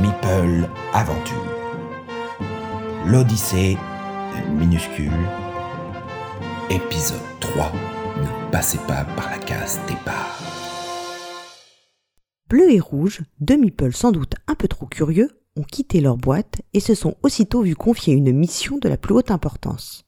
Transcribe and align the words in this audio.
Meeple 0.00 0.68
Aventure. 0.92 1.34
L'Odyssée 3.04 3.76
minuscule. 4.48 5.10
Épisode 6.70 7.18
3. 7.40 7.72
Ne 8.18 8.50
passez 8.52 8.78
pas 8.86 9.04
par 9.16 9.28
la 9.28 9.38
case 9.38 9.80
départ. 9.88 10.38
Bleu 12.48 12.70
et 12.70 12.78
rouge, 12.78 13.22
deux 13.40 13.56
Meeple 13.56 13.92
sans 13.92 14.12
doute 14.12 14.34
un 14.46 14.54
peu 14.54 14.68
trop 14.68 14.86
curieux, 14.86 15.42
ont 15.56 15.64
quitté 15.64 16.00
leur 16.00 16.16
boîte 16.16 16.62
et 16.74 16.80
se 16.80 16.94
sont 16.94 17.16
aussitôt 17.24 17.62
vus 17.62 17.74
confier 17.74 18.14
une 18.14 18.32
mission 18.32 18.78
de 18.78 18.88
la 18.88 18.98
plus 18.98 19.14
haute 19.14 19.32
importance. 19.32 20.06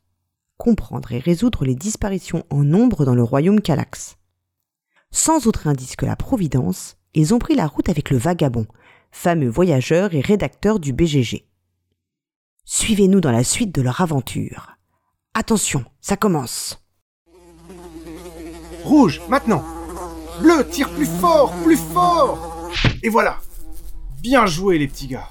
Comprendre 0.56 1.10
et 1.10 1.18
résoudre 1.18 1.64
les 1.64 1.74
disparitions 1.74 2.44
en 2.50 2.62
nombre 2.62 3.04
dans 3.04 3.16
le 3.16 3.24
royaume 3.24 3.60
Calax. 3.60 4.18
Sans 5.10 5.48
autre 5.48 5.66
indice 5.66 5.96
que 5.96 6.06
la 6.06 6.14
Providence, 6.14 6.96
ils 7.14 7.34
ont 7.34 7.40
pris 7.40 7.56
la 7.56 7.66
route 7.66 7.88
avec 7.88 8.10
le 8.10 8.18
vagabond, 8.18 8.66
fameux 9.10 9.48
voyageur 9.48 10.14
et 10.14 10.20
rédacteur 10.20 10.78
du 10.80 10.92
BGG. 10.92 11.44
Suivez-nous 12.64 13.20
dans 13.20 13.32
la 13.32 13.44
suite 13.44 13.74
de 13.74 13.82
leur 13.82 14.00
aventure. 14.00 14.76
Attention, 15.34 15.84
ça 16.00 16.16
commence. 16.16 16.82
Rouge, 18.84 19.20
maintenant 19.28 19.64
Bleu, 20.40 20.66
tire 20.68 20.88
plus 20.90 21.06
fort, 21.06 21.52
plus 21.62 21.76
fort 21.76 22.70
Et 23.02 23.08
voilà 23.10 23.38
Bien 24.22 24.46
joué 24.46 24.78
les 24.78 24.88
petits 24.88 25.08
gars 25.08 25.28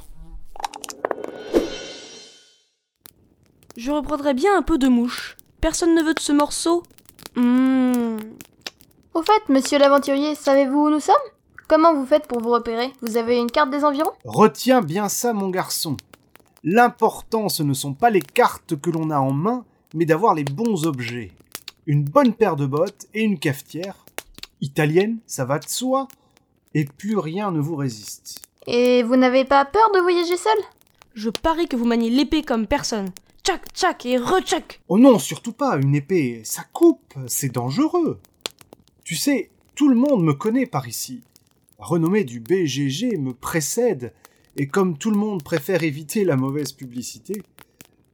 Je 3.75 3.91
reprendrais 3.91 4.33
bien 4.33 4.57
un 4.57 4.61
peu 4.61 4.77
de 4.77 4.87
mouche. 4.87 5.35
Personne 5.61 5.95
ne 5.95 6.03
veut 6.03 6.13
de 6.13 6.19
ce 6.19 6.31
morceau 6.31 6.83
Mmh. 7.35 8.17
Au 9.13 9.21
fait, 9.21 9.49
monsieur 9.49 9.77
l'aventurier, 9.79 10.35
savez-vous 10.35 10.87
où 10.87 10.89
nous 10.89 10.99
sommes? 10.99 11.15
Comment 11.69 11.93
vous 11.93 12.07
faites 12.07 12.25
pour 12.25 12.41
vous 12.41 12.49
repérer? 12.49 12.91
Vous 13.03 13.15
avez 13.15 13.37
une 13.37 13.51
carte 13.51 13.69
des 13.69 13.85
environs? 13.85 14.09
Retiens 14.25 14.81
bien 14.81 15.07
ça 15.07 15.33
mon 15.33 15.49
garçon. 15.49 15.97
L'important 16.63 17.47
ce 17.47 17.61
ne 17.61 17.75
sont 17.75 17.93
pas 17.93 18.09
les 18.09 18.23
cartes 18.23 18.75
que 18.75 18.89
l'on 18.89 19.11
a 19.11 19.19
en 19.19 19.31
main, 19.31 19.65
mais 19.93 20.05
d'avoir 20.05 20.33
les 20.33 20.45
bons 20.45 20.87
objets. 20.87 21.31
Une 21.85 22.03
bonne 22.03 22.33
paire 22.33 22.55
de 22.55 22.65
bottes 22.65 23.05
et 23.13 23.21
une 23.21 23.37
cafetière. 23.37 24.03
Italienne, 24.61 25.19
ça 25.27 25.45
va 25.45 25.59
de 25.59 25.69
soi. 25.69 26.07
Et 26.73 26.85
plus 26.85 27.19
rien 27.19 27.51
ne 27.51 27.59
vous 27.59 27.75
résiste. 27.75 28.41
Et 28.65 29.03
vous 29.03 29.15
n'avez 29.15 29.45
pas 29.45 29.63
peur 29.63 29.91
de 29.93 29.99
voyager 29.99 30.37
seul? 30.37 30.57
Je 31.13 31.29
parie 31.29 31.67
que 31.67 31.75
vous 31.75 31.85
maniez 31.85 32.09
l'épée 32.09 32.41
comme 32.41 32.65
personne. 32.65 33.11
Tchac, 33.43 33.71
tchac 33.75 34.07
et 34.07 34.17
retchac 34.17 34.81
Oh 34.87 34.97
non, 34.97 35.19
surtout 35.19 35.53
pas, 35.53 35.77
une 35.77 35.93
épée, 35.93 36.41
ça 36.43 36.63
coupe, 36.73 37.13
c'est 37.27 37.53
dangereux. 37.53 38.19
Tu 39.03 39.15
sais, 39.15 39.51
tout 39.75 39.87
le 39.87 39.95
monde 39.95 40.23
me 40.23 40.33
connaît 40.33 40.65
par 40.65 40.87
ici. 40.87 41.21
La 41.79 41.85
renommée 41.85 42.25
du 42.25 42.41
BGG 42.41 43.17
me 43.17 43.33
précède, 43.33 44.13
et 44.57 44.67
comme 44.67 44.97
tout 44.97 45.11
le 45.11 45.17
monde 45.17 45.43
préfère 45.43 45.81
éviter 45.81 46.25
la 46.25 46.35
mauvaise 46.35 46.73
publicité, 46.73 47.41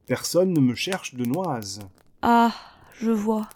personne 0.06 0.52
ne 0.52 0.60
me 0.60 0.76
cherche 0.76 1.16
de 1.16 1.24
noise. 1.24 1.80
Ah, 2.22 2.54
je 3.00 3.10
vois. 3.10 3.48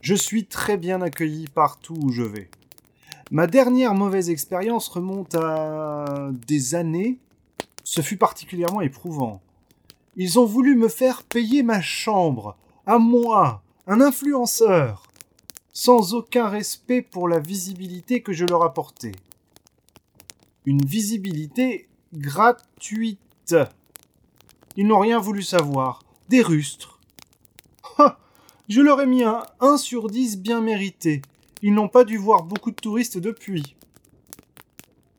Je 0.00 0.14
suis 0.14 0.46
très 0.46 0.78
bien 0.78 1.02
accueilli 1.02 1.48
partout 1.48 1.98
où 2.00 2.10
je 2.10 2.22
vais. 2.22 2.48
Ma 3.30 3.46
dernière 3.46 3.92
mauvaise 3.92 4.30
expérience 4.30 4.88
remonte 4.88 5.34
à 5.34 6.30
des 6.46 6.74
années. 6.74 7.18
Ce 7.84 8.00
fut 8.00 8.16
particulièrement 8.16 8.80
éprouvant. 8.80 9.42
Ils 10.16 10.38
ont 10.38 10.46
voulu 10.46 10.76
me 10.76 10.88
faire 10.88 11.24
payer 11.24 11.62
ma 11.62 11.82
chambre, 11.82 12.56
à 12.86 12.98
moi, 12.98 13.62
un 13.86 14.00
influenceur, 14.00 15.02
sans 15.74 16.14
aucun 16.14 16.48
respect 16.48 17.02
pour 17.02 17.28
la 17.28 17.38
visibilité 17.38 18.22
que 18.22 18.32
je 18.32 18.46
leur 18.46 18.62
apportais. 18.64 19.12
Une 20.64 20.84
visibilité 20.84 21.88
gratuite. 22.14 23.54
Ils 24.76 24.86
n'ont 24.86 25.00
rien 25.00 25.18
voulu 25.18 25.42
savoir. 25.42 26.02
Des 26.28 26.42
rustres. 26.42 27.00
Ha 27.98 28.18
Je 28.68 28.80
leur 28.80 29.00
ai 29.00 29.06
mis 29.06 29.24
un 29.24 29.42
1 29.60 29.76
sur 29.76 30.08
10 30.08 30.38
bien 30.38 30.60
mérité. 30.60 31.22
Ils 31.62 31.74
n'ont 31.74 31.88
pas 31.88 32.04
dû 32.04 32.16
voir 32.16 32.44
beaucoup 32.44 32.70
de 32.70 32.76
touristes 32.76 33.18
depuis. 33.18 33.76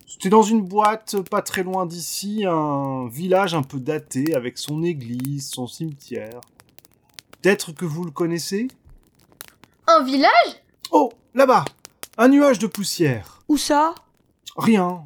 C'était 0.07 0.29
dans 0.29 0.43
une 0.43 0.61
boîte 0.61 1.21
pas 1.29 1.41
très 1.41 1.63
loin 1.63 1.85
d'ici, 1.85 2.45
un 2.47 3.07
village 3.07 3.55
un 3.55 3.63
peu 3.63 3.79
daté 3.79 4.35
avec 4.35 4.57
son 4.57 4.83
église, 4.83 5.49
son 5.49 5.67
cimetière. 5.67 6.39
Peut-être 7.41 7.73
que 7.73 7.83
vous 7.83 8.05
le 8.05 8.11
connaissez? 8.11 8.67
Un 9.87 10.03
village? 10.03 10.63
Oh, 10.91 11.11
là-bas 11.33 11.65
Un 12.17 12.29
nuage 12.29 12.59
de 12.59 12.67
poussière. 12.67 13.41
Où 13.49 13.57
ça? 13.57 13.95
Rien. 14.55 15.05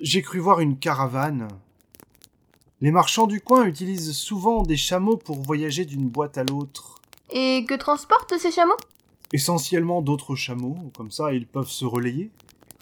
J'ai 0.00 0.22
cru 0.22 0.38
voir 0.38 0.60
une 0.60 0.78
caravane. 0.78 1.48
Les 2.82 2.90
marchands 2.90 3.26
du 3.26 3.40
coin 3.40 3.64
utilisent 3.64 4.12
souvent 4.12 4.62
des 4.62 4.76
chameaux 4.76 5.16
pour 5.16 5.40
voyager 5.40 5.86
d'une 5.86 6.08
boîte 6.08 6.36
à 6.36 6.44
l'autre. 6.44 7.00
Et 7.30 7.64
que 7.66 7.74
transportent 7.74 8.36
ces 8.38 8.50
chameaux? 8.50 8.76
Essentiellement 9.32 10.02
d'autres 10.02 10.36
chameaux, 10.36 10.76
comme 10.96 11.10
ça 11.10 11.32
ils 11.32 11.46
peuvent 11.46 11.70
se 11.70 11.86
relayer. 11.86 12.30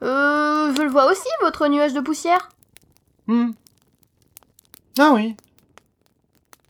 Euh, 0.02 0.74
je 0.74 0.82
le 0.82 0.90
vois 0.90 1.10
aussi, 1.10 1.28
votre 1.40 1.68
nuage 1.68 1.94
de 1.94 2.00
poussière. 2.00 2.50
Hmm. 3.28 3.52
Ah 4.98 5.12
oui. 5.14 5.36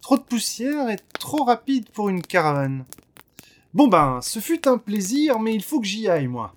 Trop 0.03 0.19
de 0.19 0.23
poussière 0.23 0.91
et 0.91 0.99
trop 1.19 1.45
rapide 1.45 1.89
pour 1.89 2.11
une 2.11 2.23
caravane. 2.23 2.85
Bon 3.73 3.89
ben, 3.89 4.21
ce 4.21 4.39
fut 4.39 4.69
un 4.69 4.77
plaisir, 4.77 5.41
mais 5.41 5.55
il 5.55 5.65
faut 5.65 5.81
que 5.81 5.87
j'y 5.87 6.09
aille, 6.09 6.29
moi. 6.29 6.55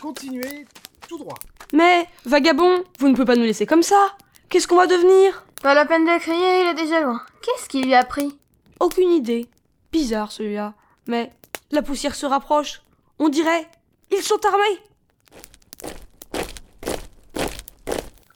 Continuez 0.00 0.66
tout 1.08 1.18
droit. 1.18 1.38
Mais, 1.72 2.06
vagabond, 2.26 2.84
vous 2.98 3.08
ne 3.08 3.14
pouvez 3.14 3.24
pas 3.24 3.36
nous 3.36 3.44
laisser 3.44 3.66
comme 3.66 3.82
ça 3.82 4.16
Qu'est-ce 4.48 4.68
qu'on 4.68 4.76
va 4.76 4.86
devenir? 4.86 5.44
Pas 5.62 5.74
la 5.74 5.86
peine 5.86 6.04
de 6.04 6.18
crier, 6.18 6.62
il 6.62 6.68
est 6.68 6.74
déjà 6.74 7.00
loin. 7.00 7.22
Qu'est-ce 7.42 7.68
qui 7.68 7.82
lui 7.82 7.94
a 7.94 8.04
pris 8.04 8.36
Aucune 8.80 9.10
idée. 9.10 9.48
Bizarre 9.92 10.30
celui-là. 10.32 10.74
Mais 11.06 11.32
la 11.70 11.82
poussière 11.82 12.14
se 12.14 12.26
rapproche. 12.26 12.82
On 13.18 13.28
dirait. 13.28 13.66
Ils 14.10 14.22
sont 14.22 14.38
armés 14.44 14.80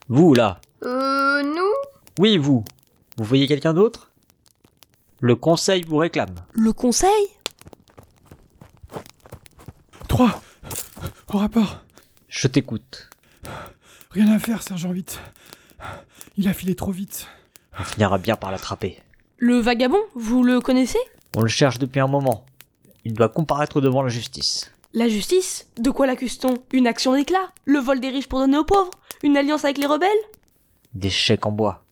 Vous, 0.08 0.34
là 0.34 0.60
Euh, 0.84 1.42
nous? 1.42 1.72
Oui, 2.18 2.38
vous. 2.38 2.64
Vous 3.18 3.24
voyez 3.24 3.46
quelqu'un 3.46 3.74
d'autre? 3.74 4.10
Le 5.20 5.34
conseil 5.36 5.82
vous 5.86 5.96
réclame. 5.96 6.34
Le 6.52 6.72
conseil? 6.72 7.28
3. 10.08 10.40
Au 11.32 11.38
rapport. 11.38 11.80
Je 12.28 12.46
t'écoute. 12.48 13.10
Rien 14.16 14.32
à 14.32 14.38
faire, 14.38 14.62
sergent 14.62 14.92
8. 14.92 15.20
Il 16.38 16.48
a 16.48 16.54
filé 16.54 16.74
trop 16.74 16.90
vite. 16.90 17.26
On 17.78 17.84
finira 17.84 18.16
bien 18.16 18.34
par 18.34 18.50
l'attraper. 18.50 18.98
Le 19.36 19.58
vagabond, 19.58 20.00
vous 20.14 20.42
le 20.42 20.62
connaissez? 20.62 20.98
On 21.36 21.42
le 21.42 21.48
cherche 21.48 21.78
depuis 21.78 22.00
un 22.00 22.06
moment. 22.06 22.46
Il 23.04 23.12
doit 23.12 23.28
comparaître 23.28 23.82
devant 23.82 24.00
la 24.00 24.08
justice. 24.08 24.72
La 24.94 25.06
justice? 25.10 25.68
De 25.76 25.90
quoi 25.90 26.06
l'accuse-t-on? 26.06 26.54
Une 26.72 26.86
action 26.86 27.14
d'éclat? 27.14 27.52
Le 27.66 27.78
vol 27.78 28.00
des 28.00 28.08
riches 28.08 28.26
pour 28.26 28.38
donner 28.38 28.56
aux 28.56 28.64
pauvres? 28.64 28.90
Une 29.22 29.36
alliance 29.36 29.66
avec 29.66 29.76
les 29.76 29.84
rebelles? 29.84 30.08
Des 30.94 31.10
chèques 31.10 31.44
en 31.44 31.52
bois. 31.52 31.84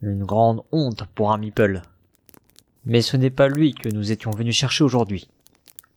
Une 0.00 0.24
grande 0.24 0.62
honte 0.72 1.04
pour 1.14 1.32
un 1.32 1.36
Meeple. 1.36 1.82
Mais 2.86 3.02
ce 3.02 3.18
n'est 3.18 3.28
pas 3.28 3.48
lui 3.48 3.74
que 3.74 3.90
nous 3.90 4.10
étions 4.10 4.30
venus 4.30 4.56
chercher 4.56 4.84
aujourd'hui. 4.84 5.28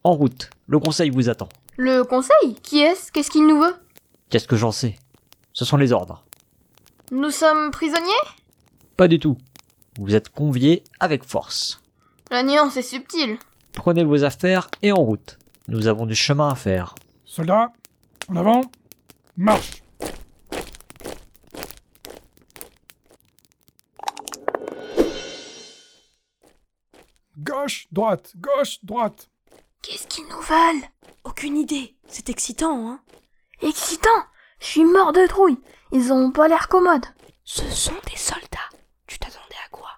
En 0.03 0.11
route, 0.11 0.49
le 0.67 0.79
conseil 0.79 1.11
vous 1.11 1.29
attend. 1.29 1.47
Le 1.78 2.03
conseil? 2.03 2.55
Qui 2.61 2.79
est-ce? 2.79 3.09
Qu'est-ce 3.13 3.31
qu'il 3.31 3.47
nous 3.47 3.61
veut? 3.61 3.75
Qu'est-ce 4.29 4.49
que 4.49 4.57
j'en 4.57 4.73
sais? 4.73 4.97
Ce 5.59 5.66
sont 5.66 5.75
les 5.75 5.92
ordres. 5.92 6.24
Nous 7.12 7.31
sommes 7.31 7.72
prisonniers? 7.72 8.25
Pas 8.96 9.09
du 9.09 9.20
tout. 9.20 9.36
Vous 10.00 10.16
êtes 10.16 10.30
conviés 10.30 10.86
avec 11.02 11.25
force. 11.25 11.81
La 12.31 12.44
nuance 12.44 12.78
est 12.78 12.81
subtile. 12.81 13.38
Prenez 13.74 14.06
vos 14.06 14.24
affaires 14.24 14.70
et 14.81 14.94
en 14.94 15.03
route. 15.03 15.38
Nous 15.68 15.88
avons 15.88 16.06
du 16.06 16.16
chemin 16.16 16.47
à 16.47 16.56
faire. 16.56 16.96
Soldats, 17.25 17.74
en 18.30 18.38
avant. 18.38 18.62
Marche. 19.36 19.84
Gauche, 27.38 27.88
droite, 27.91 28.32
gauche, 28.38 28.79
droite. 28.84 29.29
Qu'est-ce 29.82 30.08
qu'ils 30.08 30.23
nous 30.23 30.40
veulent 30.40 30.88
Aucune 31.26 31.58
idée. 31.58 31.97
C'est 32.08 32.29
excitant, 32.29 32.90
hein? 32.90 33.02
Excitant? 33.62 34.23
Je 34.59 34.66
suis 34.66 34.85
mort 34.85 35.14
de 35.14 35.26
trouille. 35.28 35.58
Ils 35.91 36.11
ont 36.14 36.32
pas 36.32 36.47
l'air 36.47 36.67
commodes. 36.67 37.06
Ce 37.44 37.64
sont 37.70 37.94
des 38.09 38.17
soldats. 38.17 38.70
Tu 39.08 39.17
t'attendais 39.17 39.56
à 39.66 39.70
quoi? 39.72 39.90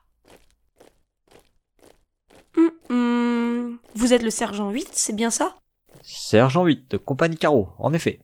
Hum, 2.58 2.72
hum. 2.90 3.80
Vous 3.96 4.14
êtes 4.14 4.24
le 4.24 4.30
sergent 4.30 4.70
8, 4.70 4.90
c'est 4.92 5.16
bien 5.16 5.30
ça? 5.30 5.58
Sergent 6.04 6.64
8, 6.66 6.98
compagnie 7.00 7.38
Caro, 7.38 7.70
en 7.78 7.94
effet. 7.94 8.20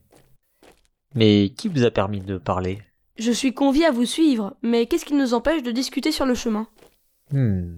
Mais 1.15 1.53
qui 1.57 1.67
vous 1.67 1.83
a 1.83 1.91
permis 1.91 2.21
de 2.21 2.37
parler? 2.37 2.81
Je 3.17 3.31
suis 3.31 3.53
convié 3.53 3.85
à 3.85 3.91
vous 3.91 4.05
suivre, 4.05 4.55
mais 4.61 4.85
qu'est-ce 4.85 5.05
qui 5.05 5.13
nous 5.13 5.33
empêche 5.33 5.63
de 5.63 5.71
discuter 5.71 6.11
sur 6.11 6.25
le 6.25 6.35
chemin? 6.35 6.67
Hmm. 7.31 7.77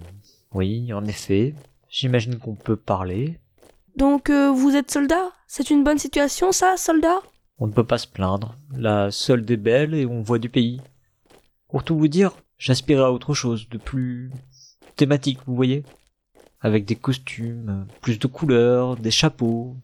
Oui, 0.54 0.92
en 0.94 1.06
effet. 1.06 1.56
J'imagine 1.90 2.38
qu'on 2.38 2.56
peut 2.56 2.76
parler. 2.76 3.40
Donc 3.96 4.30
euh, 4.30 4.52
vous 4.52 4.76
êtes 4.76 4.92
soldat? 4.92 5.32
C'est 5.48 5.70
une 5.72 5.84
bonne 5.84 5.98
situation 5.98 6.52
ça, 6.52 6.78
soldat? 6.78 7.20
On 7.62 7.68
ne 7.68 7.74
peut 7.74 7.84
pas 7.84 7.98
se 7.98 8.08
plaindre. 8.08 8.56
La 8.74 9.12
solde 9.12 9.50
est 9.52 9.58
belle 9.58 9.94
et 9.94 10.06
on 10.06 10.22
voit 10.22 10.40
du 10.40 10.50
pays. 10.50 10.82
Pour 11.68 11.84
tout 11.84 11.98
vous 11.98 12.08
dire, 12.08 12.32
j'aspirais 12.58 13.04
à 13.04 13.12
autre 13.12 13.34
chose, 13.34 13.68
de 13.70 13.78
plus 13.78 14.32
thématique, 14.96 15.40
vous 15.46 15.56
voyez 15.56 15.84
Avec 16.62 16.86
des 16.86 16.96
costumes, 16.96 17.86
plus 18.02 18.18
de 18.18 18.28
couleurs, 18.28 18.96
des 18.96 19.12
chapeaux. 19.12 19.76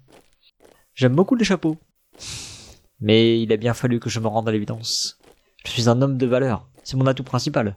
J'aime 0.93 1.15
beaucoup 1.15 1.35
les 1.35 1.43
chapeaux. 1.43 1.77
Mais 3.01 3.41
il 3.41 3.51
a 3.51 3.57
bien 3.57 3.73
fallu 3.73 3.99
que 3.99 4.09
je 4.09 4.21
me 4.21 4.27
rende 4.27 4.47
à 4.47 4.53
l'évidence. 4.53 5.19
Je 5.65 5.71
suis 5.71 5.89
un 5.89 6.01
homme 6.01 6.17
de 6.17 6.25
valeur. 6.25 6.67
C'est 6.83 6.95
mon 6.95 7.07
atout 7.07 7.23
principal. 7.23 7.75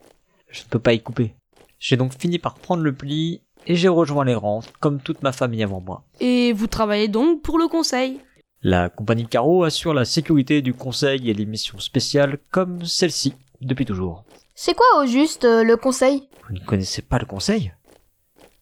Je 0.48 0.62
ne 0.62 0.68
peux 0.68 0.78
pas 0.78 0.92
y 0.92 1.00
couper. 1.00 1.34
J'ai 1.80 1.96
donc 1.96 2.16
fini 2.16 2.38
par 2.38 2.54
prendre 2.54 2.82
le 2.84 2.94
pli 2.94 3.42
et 3.66 3.74
j'ai 3.74 3.88
rejoint 3.88 4.24
les 4.24 4.34
rangs, 4.34 4.62
comme 4.78 5.00
toute 5.00 5.22
ma 5.22 5.32
famille 5.32 5.62
avant 5.64 5.80
moi. 5.80 6.04
Et 6.20 6.52
vous 6.52 6.68
travaillez 6.68 7.08
donc 7.08 7.42
pour 7.42 7.58
le 7.58 7.66
conseil? 7.66 8.20
La 8.62 8.88
compagnie 8.88 9.26
Caro 9.26 9.62
assure 9.62 9.94
la 9.94 10.04
sécurité 10.04 10.62
du 10.62 10.74
conseil 10.74 11.30
et 11.30 11.34
les 11.34 11.46
missions 11.46 11.78
spéciales 11.78 12.38
comme 12.50 12.84
celle-ci 12.84 13.34
depuis 13.60 13.84
toujours. 13.84 14.24
C'est 14.54 14.74
quoi 14.74 14.86
au 15.00 15.06
juste 15.06 15.44
euh, 15.44 15.62
le 15.62 15.76
conseil? 15.76 16.28
Vous 16.48 16.54
ne 16.54 16.64
connaissez 16.64 17.02
pas 17.02 17.18
le 17.18 17.26
conseil? 17.26 17.72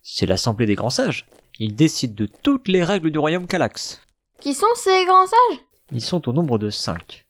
C'est 0.02 0.26
l'assemblée 0.26 0.66
des 0.66 0.74
grands 0.74 0.90
sages. 0.90 1.26
Ils 1.58 1.74
décident 1.74 2.14
de 2.14 2.26
toutes 2.42 2.68
les 2.68 2.84
règles 2.84 3.10
du 3.10 3.18
royaume 3.18 3.46
Calax. 3.46 4.02
Qui 4.40 4.52
sont 4.52 4.66
ces 4.74 5.06
grands 5.06 5.26
sages? 5.26 5.60
Ils 5.90 6.02
sont 6.02 6.28
au 6.28 6.32
nombre 6.34 6.58
de 6.58 6.68
cinq. 6.68 7.24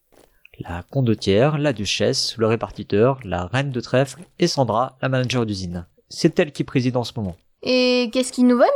La 0.58 0.82
condottière, 0.90 1.58
la 1.58 1.72
duchesse, 1.72 2.36
le 2.36 2.46
répartiteur, 2.46 3.20
la 3.22 3.46
reine 3.46 3.70
de 3.70 3.80
trèfle 3.80 4.24
et 4.40 4.48
Sandra, 4.48 4.96
la 5.00 5.08
manager 5.08 5.46
d'usine. 5.46 5.86
C'est 6.08 6.38
elle 6.40 6.50
qui 6.50 6.64
préside 6.64 6.96
en 6.96 7.04
ce 7.04 7.12
moment. 7.16 7.36
Et 7.62 8.10
qu'est-ce 8.12 8.32
qu'ils 8.32 8.46
nous 8.48 8.56
veulent? 8.56 8.66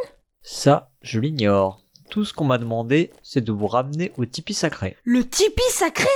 Ça, 0.42 0.90
je 1.02 1.19
l'ignore. 1.19 1.82
Tout 2.11 2.25
ce 2.25 2.35
qu'on 2.35 2.45
m'a 2.45 2.59
demandé, 2.59 3.12
c'est 3.23 3.41
de 3.41 3.53
vous 3.53 3.69
ramener 3.69 4.11
au 4.17 4.27
tipi 4.27 4.53
sacré. 4.53 4.97
Le 5.05 5.25
tipi 5.27 5.62
sacré? 5.71 6.09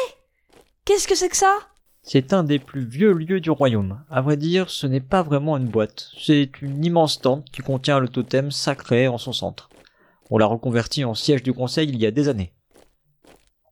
Qu'est-ce 0.85 1.07
que 1.07 1.15
c'est 1.15 1.29
que 1.29 1.37
ça? 1.37 1.57
C'est 2.03 2.33
un 2.33 2.43
des 2.43 2.59
plus 2.59 2.85
vieux 2.85 3.13
lieux 3.13 3.41
du 3.41 3.51
royaume. 3.51 4.05
À 4.11 4.21
vrai 4.21 4.37
dire, 4.37 4.71
ce 4.71 4.89
n'est 4.89 5.01
pas 5.01 5.23
vraiment 5.23 5.57
une 5.57 5.69
boîte. 5.69 6.11
C'est 6.19 6.51
une 6.61 6.85
immense 6.85 7.21
tente 7.21 7.49
qui 7.51 7.63
contient 7.63 8.01
le 8.01 8.09
totem 8.09 8.51
sacré 8.51 9.07
en 9.07 9.19
son 9.19 9.33
centre. 9.33 9.71
On 10.31 10.39
l'a 10.39 10.47
reconverti 10.47 11.05
en 11.05 11.15
siège 11.15 11.45
du 11.45 11.53
conseil 11.53 11.89
il 11.89 11.97
y 11.97 12.07
a 12.07 12.11
des 12.11 12.29
années. 12.29 12.53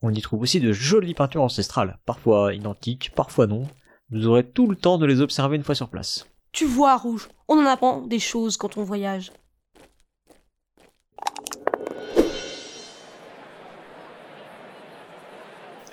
On 0.00 0.14
y 0.14 0.22
trouve 0.22 0.42
aussi 0.42 0.60
de 0.60 0.72
jolies 0.72 1.14
peintures 1.14 1.42
ancestrales, 1.42 1.98
parfois 2.06 2.54
identiques, 2.54 3.10
parfois 3.16 3.48
non. 3.48 3.66
Vous 4.10 4.28
aurez 4.28 4.48
tout 4.48 4.68
le 4.68 4.76
temps 4.76 4.98
de 4.98 5.06
les 5.06 5.20
observer 5.20 5.56
une 5.56 5.64
fois 5.64 5.74
sur 5.74 5.88
place. 5.88 6.26
Tu 6.52 6.66
vois, 6.66 6.96
Rouge, 6.96 7.28
on 7.48 7.58
en 7.58 7.66
apprend 7.66 8.00
des 8.02 8.18
choses 8.20 8.56
quand 8.56 8.76
on 8.76 8.84
voyage. 8.84 9.32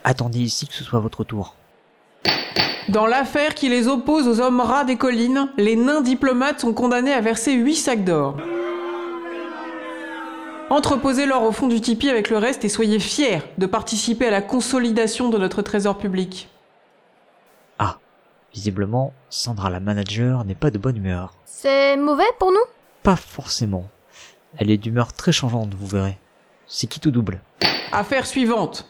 Attendez 0.03 0.39
ici 0.39 0.67
que 0.67 0.73
ce 0.73 0.83
soit 0.83 0.99
votre 0.99 1.23
tour. 1.23 1.55
Dans 2.89 3.05
l'affaire 3.05 3.53
qui 3.53 3.69
les 3.69 3.87
oppose 3.87 4.27
aux 4.27 4.41
hommes 4.41 4.61
rats 4.61 4.83
des 4.83 4.95
collines, 4.95 5.49
les 5.57 5.75
nains 5.75 6.01
diplomates 6.01 6.61
sont 6.61 6.73
condamnés 6.73 7.13
à 7.13 7.21
verser 7.21 7.53
8 7.53 7.75
sacs 7.75 8.03
d'or. 8.03 8.37
Entreposez-leur 10.71 11.43
au 11.43 11.51
fond 11.51 11.67
du 11.67 11.81
tipi 11.81 12.09
avec 12.09 12.29
le 12.29 12.37
reste 12.37 12.63
et 12.65 12.69
soyez 12.69 12.99
fiers 12.99 13.41
de 13.57 13.65
participer 13.65 14.27
à 14.27 14.31
la 14.31 14.41
consolidation 14.41 15.29
de 15.29 15.37
notre 15.37 15.61
trésor 15.61 15.97
public. 15.97 16.49
Ah, 17.79 17.97
visiblement, 18.53 19.13
Sandra 19.29 19.69
la 19.69 19.79
manager 19.79 20.45
n'est 20.45 20.55
pas 20.55 20.71
de 20.71 20.77
bonne 20.77 20.97
humeur. 20.97 21.33
C'est 21.45 21.97
mauvais 21.97 22.29
pour 22.39 22.51
nous? 22.51 22.57
Pas 23.03 23.15
forcément. 23.15 23.85
Elle 24.57 24.69
est 24.71 24.77
d'humeur 24.77 25.13
très 25.13 25.31
changeante, 25.31 25.73
vous 25.73 25.87
verrez. 25.87 26.17
C'est 26.67 26.87
qui 26.87 26.99
tout 26.99 27.11
double? 27.11 27.41
Affaire 27.91 28.25
suivante. 28.25 28.87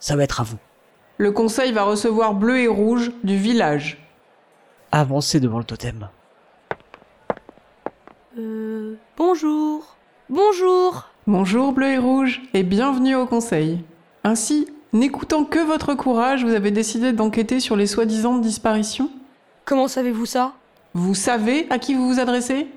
Ça 0.00 0.16
va 0.16 0.24
être 0.24 0.40
à 0.40 0.44
vous. 0.44 0.58
Le 1.16 1.32
conseil 1.32 1.72
va 1.72 1.82
recevoir 1.82 2.34
bleu 2.34 2.58
et 2.60 2.68
rouge 2.68 3.10
du 3.24 3.36
village. 3.36 3.98
Avancez 4.92 5.40
devant 5.40 5.58
le 5.58 5.64
totem. 5.64 6.08
Euh. 8.38 8.94
Bonjour. 9.16 9.96
Bonjour. 10.28 11.08
Bonjour 11.26 11.72
bleu 11.72 11.88
et 11.88 11.98
rouge 11.98 12.40
et 12.54 12.62
bienvenue 12.62 13.16
au 13.16 13.26
conseil. 13.26 13.84
Ainsi, 14.22 14.68
n'écoutant 14.92 15.44
que 15.44 15.58
votre 15.58 15.94
courage, 15.94 16.44
vous 16.44 16.54
avez 16.54 16.70
décidé 16.70 17.12
d'enquêter 17.12 17.58
sur 17.58 17.74
les 17.74 17.86
soi-disant 17.86 18.38
disparitions? 18.38 19.10
Comment 19.64 19.88
savez-vous 19.88 20.26
ça? 20.26 20.52
Vous 20.94 21.14
savez 21.14 21.66
à 21.70 21.78
qui 21.78 21.94
vous 21.94 22.08
vous 22.08 22.20
adressez? 22.20 22.68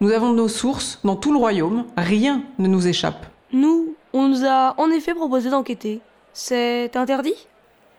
Nous 0.00 0.10
avons 0.10 0.32
nos 0.32 0.48
sources 0.48 0.98
dans 1.04 1.16
tout 1.16 1.32
le 1.32 1.38
royaume, 1.38 1.84
rien 1.96 2.42
ne 2.58 2.68
nous 2.68 2.88
échappe. 2.88 3.26
Nous, 3.52 3.94
on 4.12 4.28
nous 4.28 4.44
a 4.44 4.74
en 4.78 4.90
effet 4.90 5.14
proposé 5.14 5.50
d'enquêter. 5.50 6.00
C'est 6.38 6.94
interdit? 6.96 7.46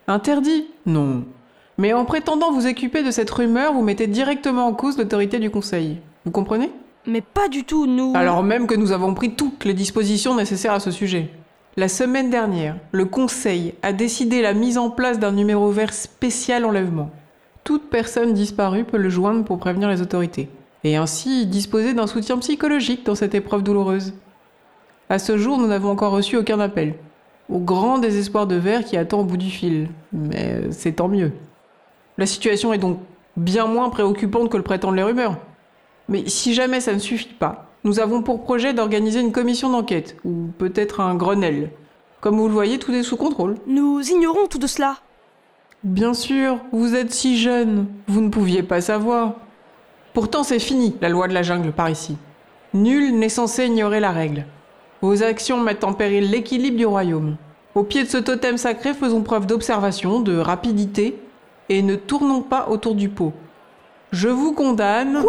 Interdit? 0.05 0.67
Non. 0.85 1.23
Mais 1.79 1.93
en 1.93 2.05
prétendant 2.05 2.51
vous 2.51 2.67
occuper 2.67 3.01
de 3.01 3.09
cette 3.09 3.31
rumeur, 3.31 3.73
vous 3.73 3.81
mettez 3.81 4.05
directement 4.05 4.67
en 4.67 4.73
cause 4.75 4.95
l'autorité 4.95 5.39
du 5.39 5.49
conseil. 5.49 5.97
Vous 6.23 6.29
comprenez? 6.29 6.69
Mais 7.07 7.21
pas 7.21 7.47
du 7.47 7.63
tout, 7.63 7.87
nous. 7.87 8.13
Alors 8.15 8.43
même 8.43 8.67
que 8.67 8.75
nous 8.75 8.91
avons 8.91 9.15
pris 9.15 9.33
toutes 9.33 9.65
les 9.65 9.73
dispositions 9.73 10.35
nécessaires 10.35 10.73
à 10.73 10.79
ce 10.79 10.91
sujet. 10.91 11.31
La 11.77 11.87
semaine 11.87 12.29
dernière, 12.29 12.75
le 12.91 13.05
Conseil 13.05 13.73
a 13.81 13.91
décidé 13.91 14.43
la 14.43 14.53
mise 14.53 14.77
en 14.77 14.91
place 14.91 15.17
d'un 15.17 15.31
numéro 15.31 15.71
vert 15.71 15.91
spécial 15.91 16.63
enlèvement. 16.63 17.09
Toute 17.63 17.89
personne 17.89 18.33
disparue 18.33 18.83
peut 18.83 18.97
le 18.97 19.09
joindre 19.09 19.45
pour 19.45 19.57
prévenir 19.57 19.89
les 19.89 20.03
autorités, 20.03 20.47
et 20.83 20.95
ainsi 20.95 21.47
disposer 21.47 21.95
d'un 21.95 22.05
soutien 22.05 22.37
psychologique 22.37 23.03
dans 23.03 23.15
cette 23.15 23.33
épreuve 23.33 23.63
douloureuse. 23.63 24.13
À 25.09 25.17
ce 25.17 25.37
jour, 25.37 25.57
nous 25.57 25.67
n'avons 25.67 25.89
encore 25.89 26.11
reçu 26.11 26.37
aucun 26.37 26.59
appel, 26.59 26.93
au 27.49 27.59
grand 27.59 27.97
désespoir 27.97 28.47
de 28.47 28.55
Vert 28.55 28.83
qui 28.83 28.97
attend 28.97 29.21
au 29.21 29.23
bout 29.23 29.37
du 29.37 29.49
fil, 29.49 29.89
mais 30.11 30.53
euh, 30.53 30.67
c'est 30.71 30.93
tant 30.93 31.07
mieux. 31.07 31.31
La 32.17 32.25
situation 32.25 32.73
est 32.73 32.77
donc 32.77 32.99
bien 33.35 33.67
moins 33.67 33.89
préoccupante 33.89 34.49
que 34.49 34.57
le 34.57 34.63
prétendent 34.63 34.95
les 34.95 35.03
rumeurs. 35.03 35.37
Mais 36.09 36.27
si 36.27 36.53
jamais 36.53 36.81
ça 36.81 36.93
ne 36.93 36.99
suffit 36.99 37.33
pas, 37.33 37.65
nous 37.83 37.99
avons 37.99 38.21
pour 38.21 38.43
projet 38.43 38.73
d'organiser 38.73 39.19
une 39.19 39.31
commission 39.31 39.69
d'enquête, 39.69 40.17
ou 40.25 40.49
peut-être 40.57 40.99
un 40.99 41.15
Grenelle. 41.15 41.71
Comme 42.21 42.37
vous 42.37 42.47
le 42.47 42.53
voyez, 42.53 42.79
tout 42.79 42.93
est 42.93 43.03
sous 43.03 43.17
contrôle. 43.17 43.55
Nous 43.67 44.01
ignorons 44.01 44.47
tout 44.47 44.57
de 44.57 44.67
cela. 44.67 44.97
Bien 45.83 46.13
sûr, 46.13 46.59
vous 46.71 46.95
êtes 46.95 47.13
si 47.13 47.37
jeune, 47.37 47.85
vous 48.07 48.21
ne 48.21 48.29
pouviez 48.29 48.63
pas 48.63 48.81
savoir. 48.81 49.35
Pourtant, 50.13 50.43
c'est 50.43 50.59
fini, 50.59 50.95
la 51.01 51.09
loi 51.09 51.27
de 51.27 51.33
la 51.33 51.43
jungle 51.43 51.71
par 51.71 51.89
ici. 51.89 52.17
Nul 52.73 53.17
n'est 53.17 53.29
censé 53.29 53.67
ignorer 53.67 53.99
la 53.99 54.11
règle. 54.11 54.45
Vos 55.07 55.23
actions 55.23 55.61
mettent 55.61 55.85
en 55.85 55.93
péril 55.93 56.29
l'équilibre 56.29 56.75
du 56.75 56.85
royaume. 56.85 57.37
Au 57.75 57.83
pied 57.83 58.03
de 58.03 58.09
ce 58.09 58.17
totem 58.17 58.57
sacré, 58.57 58.93
faisons 58.93 59.21
preuve 59.21 59.47
d'observation, 59.47 60.19
de 60.19 60.37
rapidité, 60.37 61.17
et 61.69 61.81
ne 61.81 61.95
tournons 61.95 62.41
pas 62.41 62.67
autour 62.67 62.93
du 62.93 63.07
pot. 63.07 63.31
Je 64.11 64.27
vous 64.27 64.51
condamne 64.51 65.23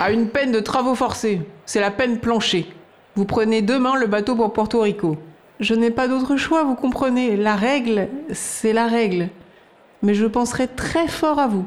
à 0.00 0.10
une 0.10 0.30
peine 0.30 0.50
de 0.50 0.58
travaux 0.58 0.96
forcés. 0.96 1.42
C'est 1.64 1.80
la 1.80 1.92
peine 1.92 2.18
planchée. 2.18 2.66
Vous 3.14 3.24
prenez 3.24 3.62
demain 3.62 3.94
le 3.94 4.08
bateau 4.08 4.34
pour 4.34 4.52
Porto 4.52 4.80
Rico. 4.80 5.16
Je 5.60 5.76
n'ai 5.76 5.92
pas 5.92 6.08
d'autre 6.08 6.36
choix, 6.36 6.64
vous 6.64 6.74
comprenez. 6.74 7.36
La 7.36 7.54
règle, 7.54 8.08
c'est 8.32 8.72
la 8.72 8.88
règle. 8.88 9.28
Mais 10.02 10.14
je 10.14 10.26
penserai 10.26 10.66
très 10.66 11.06
fort 11.06 11.38
à 11.38 11.46
vous. 11.46 11.66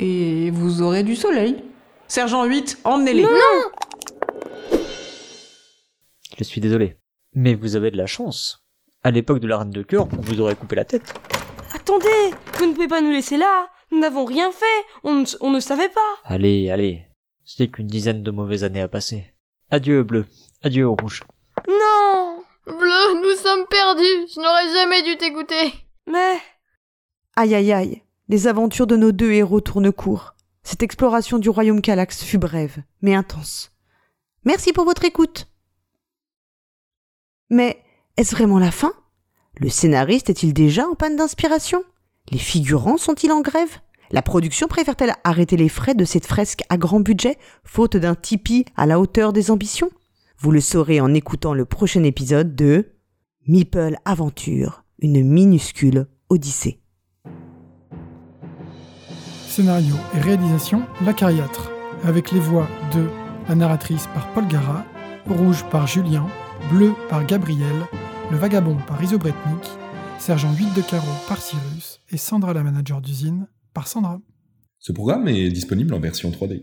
Et 0.00 0.50
vous 0.50 0.82
aurez 0.82 1.04
du 1.04 1.14
soleil. 1.14 1.62
Sergent 2.08 2.44
8, 2.44 2.80
emmenez-les. 2.82 3.26
Je 6.42 6.48
suis 6.48 6.60
désolé. 6.60 6.96
Mais 7.34 7.54
vous 7.54 7.76
avez 7.76 7.90
de 7.90 7.96
la 7.96 8.06
chance. 8.06 8.64
À 9.04 9.10
l'époque 9.10 9.40
de 9.40 9.46
la 9.46 9.58
reine 9.58 9.70
de 9.70 9.82
cœur, 9.82 10.08
on 10.12 10.20
vous 10.20 10.40
aurait 10.40 10.56
coupé 10.56 10.76
la 10.76 10.84
tête. 10.84 11.14
Attendez, 11.74 12.06
vous 12.58 12.66
ne 12.66 12.74
pouvez 12.74 12.88
pas 12.88 13.00
nous 13.00 13.10
laisser 13.10 13.36
là. 13.36 13.68
Nous 13.90 14.00
n'avons 14.00 14.24
rien 14.24 14.50
fait. 14.52 14.84
On 15.04 15.14
ne, 15.14 15.24
on 15.40 15.50
ne 15.50 15.60
savait 15.60 15.88
pas. 15.88 16.00
Allez, 16.24 16.70
allez. 16.70 17.06
C'est 17.44 17.68
qu'une 17.68 17.86
dizaine 17.86 18.22
de 18.22 18.30
mauvaises 18.30 18.64
années 18.64 18.80
à 18.80 18.88
passer. 18.88 19.34
Adieu, 19.70 20.02
bleu. 20.02 20.26
Adieu, 20.62 20.88
rouge. 20.88 21.22
Non. 21.68 22.42
Bleu, 22.66 23.20
nous 23.22 23.36
sommes 23.36 23.66
perdus. 23.68 24.28
Je 24.34 24.40
n'aurais 24.40 24.72
jamais 24.72 25.02
dû 25.02 25.16
t'écouter. 25.16 25.72
Mais 26.10 26.38
Aïe 27.34 27.54
aïe 27.54 27.72
aïe, 27.72 28.02
les 28.28 28.46
aventures 28.46 28.86
de 28.86 28.96
nos 28.96 29.10
deux 29.12 29.32
héros 29.32 29.60
tournent 29.60 29.92
court. 29.92 30.34
Cette 30.64 30.82
exploration 30.82 31.38
du 31.38 31.48
royaume 31.48 31.80
Calax 31.80 32.22
fut 32.22 32.38
brève, 32.38 32.82
mais 33.00 33.14
intense. 33.14 33.72
Merci 34.44 34.72
pour 34.72 34.84
votre 34.84 35.04
écoute. 35.04 35.46
Mais 37.52 37.82
est-ce 38.16 38.34
vraiment 38.34 38.58
la 38.58 38.70
fin? 38.70 38.94
Le 39.58 39.68
scénariste 39.68 40.30
est-il 40.30 40.54
déjà 40.54 40.86
en 40.88 40.94
panne 40.94 41.16
d'inspiration? 41.16 41.84
Les 42.30 42.38
figurants 42.38 42.96
sont-ils 42.96 43.30
en 43.30 43.42
grève? 43.42 43.76
La 44.10 44.22
production 44.22 44.68
préfère-t-elle 44.68 45.14
arrêter 45.22 45.58
les 45.58 45.68
frais 45.68 45.94
de 45.94 46.06
cette 46.06 46.24
fresque 46.24 46.62
à 46.70 46.78
grand 46.78 47.00
budget, 47.00 47.36
faute 47.62 47.98
d'un 47.98 48.14
Tipeee 48.14 48.64
à 48.74 48.86
la 48.86 48.98
hauteur 48.98 49.34
des 49.34 49.50
ambitions? 49.50 49.90
Vous 50.38 50.50
le 50.50 50.62
saurez 50.62 51.02
en 51.02 51.12
écoutant 51.12 51.52
le 51.52 51.66
prochain 51.66 52.04
épisode 52.04 52.56
de 52.56 52.94
Meeple 53.46 53.96
Aventure, 54.06 54.84
une 55.00 55.22
minuscule 55.22 56.06
odyssée. 56.30 56.80
Scénario 59.46 59.94
et 60.16 60.20
réalisation 60.20 60.84
La 61.04 61.12
Cariatre, 61.12 61.70
avec 62.02 62.30
les 62.30 62.40
voix 62.40 62.66
de 62.94 63.10
la 63.46 63.54
narratrice 63.54 64.06
par 64.14 64.32
Paul 64.32 64.48
Gara, 64.48 64.86
Rouge 65.26 65.64
par 65.70 65.86
Julien, 65.86 66.26
Bleu 66.70 66.94
par 67.08 67.26
Gabriel, 67.26 67.74
Le 68.30 68.36
Vagabond 68.36 68.76
par 68.86 69.02
Iso 69.02 69.18
Bretnik, 69.18 69.68
Sergent 70.18 70.52
8 70.54 70.74
de 70.76 70.82
carreau 70.82 71.12
par 71.28 71.42
Cyrus 71.42 72.00
et 72.10 72.16
Sandra 72.16 72.52
la 72.52 72.62
manager 72.62 73.00
d'usine 73.00 73.48
par 73.74 73.88
Sandra. 73.88 74.20
Ce 74.78 74.92
programme 74.92 75.28
est 75.28 75.50
disponible 75.50 75.92
en 75.92 76.00
version 76.00 76.30
3D. 76.30 76.62